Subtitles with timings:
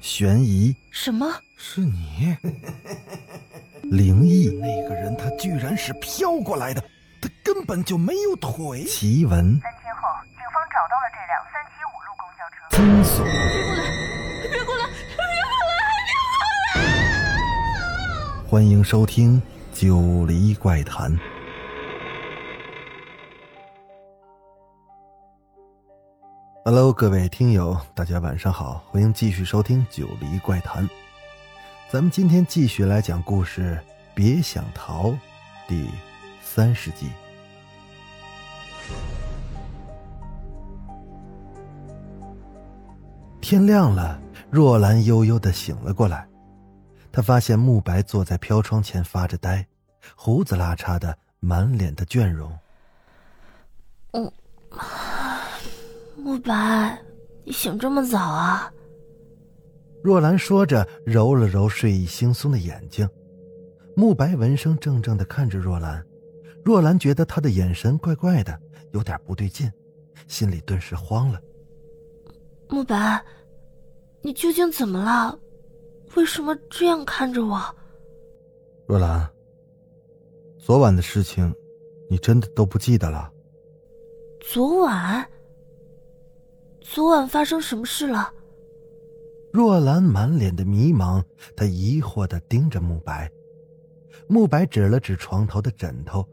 [0.00, 1.26] 悬疑，什么？
[1.58, 2.34] 是你？
[3.90, 6.80] 灵异，那个人他居然是飘过来的，
[7.20, 8.84] 他根本就没有腿。
[8.84, 12.56] 奇闻，三天后，警方找到了这辆三七五路公交车。
[12.74, 13.24] 惊悚，
[14.50, 14.86] 别过来！
[15.20, 15.76] 别过来！
[16.74, 18.48] 别过来！
[18.48, 19.42] 欢迎收听
[19.78, 21.12] 《九黎怪谈》。
[26.62, 30.86] Hello，各位听友，大家晚上好，欢迎继续收听《九黎怪谈》。
[31.88, 33.80] 咱们今天继续来讲故事，
[34.14, 35.08] 《别想逃》
[35.66, 35.88] 第
[36.42, 37.08] 三十集。
[43.40, 44.20] 天亮了，
[44.50, 46.28] 若兰悠悠的醒了过来，
[47.10, 49.66] 她发现慕白坐在飘窗前发着呆，
[50.14, 52.52] 胡子拉碴的，满脸的倦容。
[54.10, 54.30] 嗯。
[56.30, 56.96] 慕白，
[57.42, 58.72] 你醒这么早啊？
[60.00, 63.08] 若兰说着，揉了揉睡意惺忪的眼睛。
[63.96, 66.06] 慕白闻声怔怔的看着若兰，
[66.64, 68.56] 若兰觉得他的眼神怪怪的，
[68.92, 69.68] 有点不对劲，
[70.28, 71.40] 心里顿时慌了。
[72.68, 73.20] 慕白，
[74.22, 75.36] 你究竟怎么了？
[76.14, 77.60] 为什么这样看着我？
[78.86, 79.28] 若兰，
[80.60, 81.52] 昨晚的事情，
[82.08, 83.28] 你真的都不记得了？
[84.38, 85.28] 昨晚。
[86.92, 88.34] 昨晚发生什么事了？
[89.52, 91.22] 若兰满脸的迷茫，
[91.54, 93.30] 她疑惑的盯着慕白。
[94.26, 96.28] 慕白指了指床头的枕头，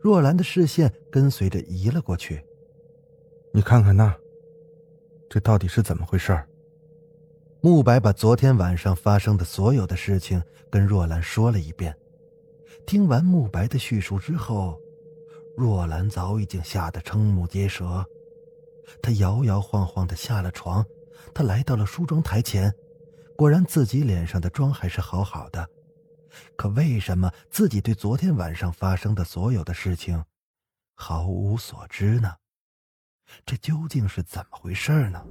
[0.00, 2.44] 若兰的视线跟随着移了过去。
[3.52, 4.12] 你看看那，
[5.30, 6.36] 这到底是怎么回事？
[7.60, 11.96] 慕白把昨天晚上发生的所有的事情跟若兰说了一遍。
[12.84, 14.76] 听完慕白的叙述之后，
[15.56, 18.04] 若兰早已经吓得瞠目结舌。
[19.02, 20.84] 他摇摇晃晃的下了床，
[21.34, 22.72] 他来到了梳妆台前，
[23.36, 25.68] 果然自己脸上的妆还是好好的，
[26.56, 30.24] 可为什么自己对昨天晚上发生的所有的事情
[30.94, 32.34] 毫无所知呢？
[33.46, 35.24] 这究竟是怎么回事呢？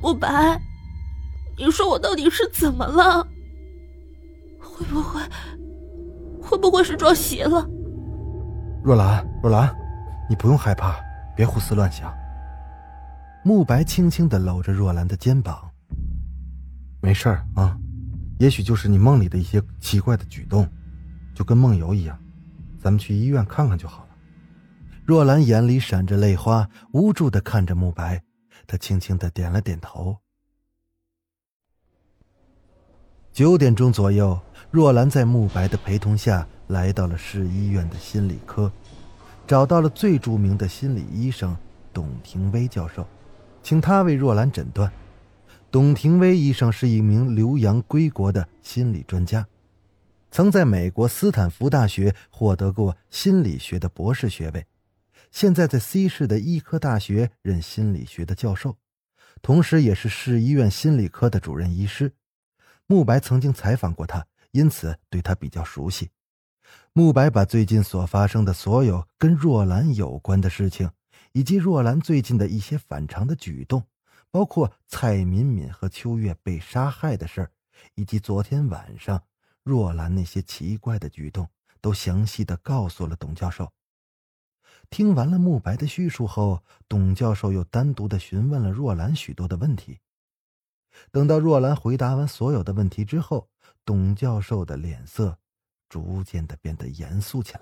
[0.00, 0.60] 慕白，
[1.56, 3.26] 你说我到底是怎么了？
[4.60, 5.20] 会不会，
[6.40, 7.68] 会不会是撞邪了？
[8.82, 9.74] 若兰，若兰，
[10.28, 10.96] 你不用害怕，
[11.36, 12.12] 别胡思乱想。
[13.44, 15.70] 慕白轻轻的搂着若兰的肩膀。
[17.00, 17.78] 没事儿啊，
[18.38, 20.68] 也许就是你梦里的一些奇怪的举动，
[21.34, 22.18] 就跟梦游一样。
[22.80, 24.08] 咱们去医院看看就好了。
[25.04, 28.22] 若兰眼里闪着泪花，无助的看着慕白，
[28.66, 30.16] 她轻轻的点了点头。
[33.32, 34.38] 九点钟左右，
[34.70, 36.46] 若兰在慕白的陪同下。
[36.68, 38.70] 来到了市医院的心理科，
[39.46, 41.56] 找到了最著名的心理医生
[41.94, 43.06] 董廷威教授，
[43.62, 44.92] 请他为若兰诊断。
[45.70, 49.46] 董廷威医生是一名留洋归国的心理专家，
[50.30, 54.66] 曾在美国斯坦福大学获得过心理学的博士学位，
[55.30, 58.76] 现在在 C 市的医科大学任心理学的教授，
[59.40, 62.12] 同时也是市医院心理科的主任医师。
[62.86, 64.26] 慕白曾经采访过他，
[64.58, 66.10] 因此对他比较熟悉。
[66.92, 70.90] 慕白把最近所发生的所有跟若兰有关的事情，
[71.30, 73.84] 以及若兰最近的一些反常的举动，
[74.32, 77.52] 包括蔡敏敏和秋月被杀害的事儿，
[77.94, 79.22] 以及昨天晚上
[79.62, 81.48] 若兰那些奇怪的举动，
[81.80, 83.70] 都详细的告诉了董教授。
[84.90, 90.00] 听完了慕白的叙述后，董教授又单独的询问了若兰许多的问题。
[91.10, 93.48] 等到若兰回答完所有的问题之后，
[93.84, 95.36] 董教授的脸色。
[95.90, 97.60] 逐渐的变得严肃起来，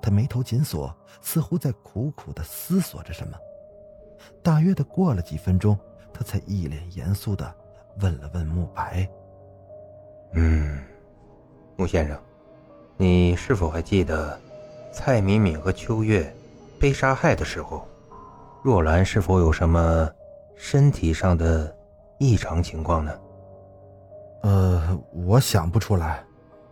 [0.00, 3.36] 他眉头紧锁，似乎在苦苦的思索着什么。
[4.40, 5.76] 大约的过了几分钟，
[6.14, 7.52] 他才一脸严肃的
[7.98, 9.04] 问了问慕白
[10.34, 10.80] ：“嗯，
[11.74, 12.16] 穆先生，
[12.96, 14.38] 你是否还记得
[14.92, 16.32] 蔡敏敏和秋月
[16.78, 17.84] 被杀害的时候，
[18.62, 20.08] 若兰是否有什么
[20.54, 21.76] 身体上的
[22.18, 23.12] 异常情况呢
[24.42, 26.24] ？”“呃，我想不出来。”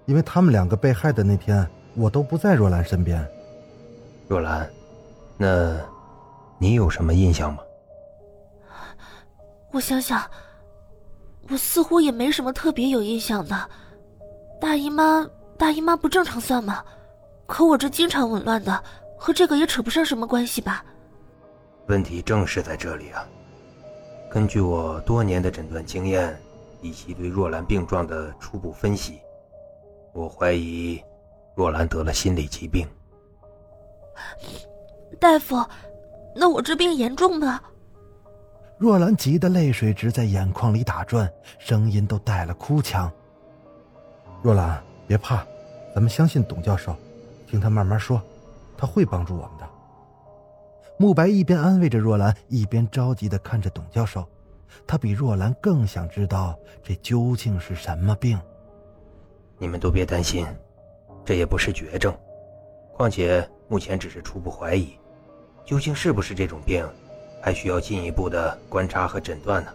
[0.07, 3.29] 因为他们两个被害的那天，我都不在若兰身边。
[4.29, 4.71] 若兰，
[5.37, 5.77] 那，
[6.59, 7.59] 你有什么印象吗？
[9.73, 10.23] 我想想，
[11.49, 13.69] 我似乎也没什么特别有印象的。
[14.61, 15.29] 大姨妈，
[15.59, 16.85] 大姨妈不正常算吗？
[17.47, 18.81] 可我这经常紊乱的，
[19.19, 20.85] 和这个也扯不上什么关系吧？
[21.89, 23.27] 问题正是在这里啊！
[24.31, 26.39] 根据我多年的诊断经验，
[26.83, 29.19] 以及对若兰病状的初步分析。
[30.13, 31.01] 我怀疑，
[31.55, 32.87] 若兰得了心理疾病。
[35.19, 35.65] 大夫，
[36.35, 37.61] 那我这病严重吗？
[38.79, 43.11] 若兰急得泪水直在眼眶里打转，声音都带了哭腔。
[44.43, 45.47] 若兰，别怕，
[45.95, 46.95] 咱们相信董教授，
[47.47, 48.21] 听他慢慢说，
[48.77, 49.67] 他会帮助我们的。
[50.99, 54.27] 慕白一边安慰着若兰，一边着急的看着董教授，
[54.87, 58.39] 他比若兰更想知道这究竟是什么病。
[59.59, 60.47] 你们都别担心，
[61.25, 62.15] 这也不是绝症，
[62.95, 64.99] 况且目前只是初步怀疑，
[65.65, 66.87] 究竟是不是这种病，
[67.43, 69.73] 还需要进一步的观察和诊断呢。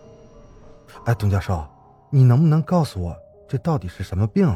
[1.06, 1.64] 哎，董教授，
[2.10, 3.16] 你能不能告诉我
[3.48, 4.52] 这到底是什么病？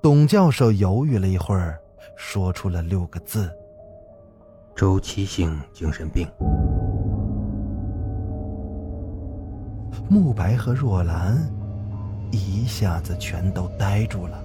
[0.00, 1.78] 董教授犹豫了一会儿，
[2.16, 3.50] 说出了六个字。
[4.76, 6.28] 周期性精神病。
[10.06, 11.34] 慕白和若兰
[12.30, 14.38] 一下子全都呆住了，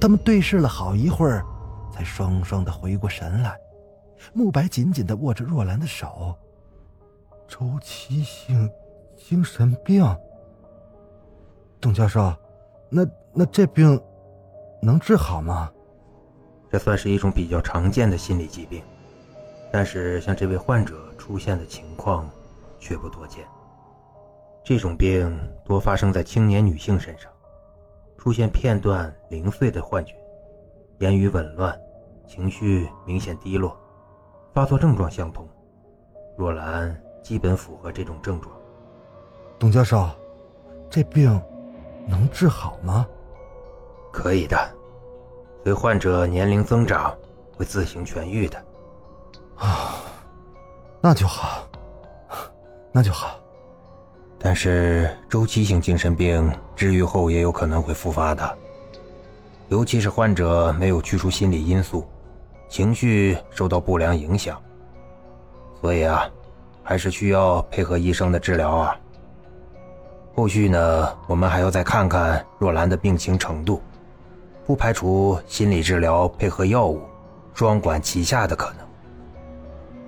[0.00, 1.44] 他们对视了好一会儿，
[1.92, 3.54] 才双双的回过神来。
[4.32, 6.34] 慕白紧紧的握着若兰的手。
[7.46, 8.68] 周期性
[9.14, 10.02] 精神病。
[11.78, 12.34] 董教授，
[12.88, 14.00] 那那这病
[14.80, 15.70] 能治好吗？
[16.70, 18.82] 这算是一种比较常见的心理疾病。
[19.70, 22.28] 但是，像这位患者出现的情况
[22.78, 23.44] 却不多见。
[24.64, 27.30] 这种病多发生在青年女性身上，
[28.18, 30.14] 出现片段零碎的幻觉，
[30.98, 31.78] 言语紊乱，
[32.26, 33.76] 情绪明显低落，
[34.52, 35.48] 发作症状相同。
[36.36, 38.52] 若兰基本符合这种症状。
[39.58, 40.08] 董教授，
[40.90, 41.40] 这病
[42.06, 43.06] 能治好吗？
[44.12, 44.56] 可以的，
[45.62, 47.16] 随患者年龄增长，
[47.56, 48.62] 会自行痊愈的。
[49.56, 49.96] 啊，
[51.00, 51.66] 那就好，
[52.92, 53.38] 那就好。
[54.38, 58.58] 但是周期性精神病治愈后也有可能会复发的，
[59.68, 62.06] 尤其是患者没有去除心理因素，
[62.68, 64.60] 情绪受到不良影响，
[65.80, 66.28] 所以啊，
[66.82, 68.96] 还是需要配合医生的治疗啊。
[70.36, 73.82] 后续呢，我们还要再看看若兰的病情程度，
[74.66, 77.00] 不排除心理治疗配合药物，
[77.54, 78.85] 双管齐下的可能。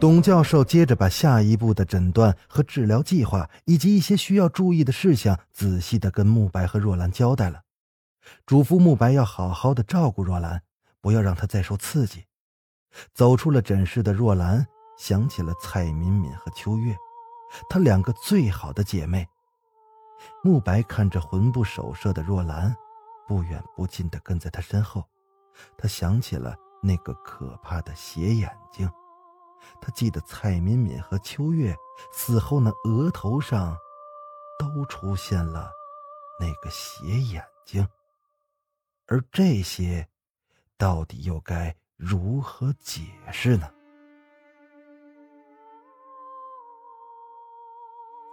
[0.01, 7.63] 董教授接着把下一步的诊断和治疗计划，以及一些需要注意的事项，仔细的跟慕白和若兰交代了，
[8.47, 10.63] 嘱咐慕白要好好的照顾若兰，
[11.01, 12.25] 不要让她再受刺激。
[13.13, 14.65] 走出了诊室的若兰
[14.97, 16.97] 想起了蔡敏敏和秋月，
[17.69, 19.27] 她两个最好的姐妹。
[20.45, 22.73] 慕白看着魂不守舍的若兰，
[23.27, 25.05] 不远不近的跟在她身后，
[25.77, 26.55] 他想起了
[26.85, 28.89] 那个可怕的斜眼睛。
[29.81, 31.75] 他记得蔡敏敏和秋月
[32.13, 33.77] 死后，那额头上
[34.59, 35.71] 都出现了
[36.39, 37.87] 那个斜眼睛，
[39.07, 40.07] 而这些
[40.77, 43.03] 到底又该如何解
[43.33, 43.69] 释呢？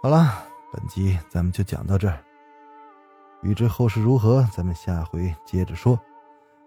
[0.02, 2.22] 好了，本集咱们就讲到这儿。
[3.42, 5.98] 欲知后事如何，咱们下回接着说。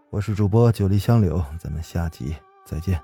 [0.10, 2.36] 我是主播九黎香柳，咱们下集
[2.66, 3.02] 再见。